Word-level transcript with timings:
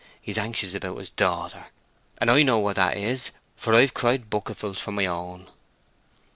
He's 0.19 0.39
anxious 0.39 0.73
about 0.73 0.97
his 0.97 1.11
daughter; 1.11 1.67
and 2.17 2.31
I 2.31 2.41
know 2.41 2.57
what 2.57 2.77
that 2.77 2.97
is, 2.97 3.29
for 3.55 3.75
I've 3.75 3.93
cried 3.93 4.31
bucketfuls 4.31 4.79
for 4.81 4.91
my 4.91 5.05
own." 5.05 5.45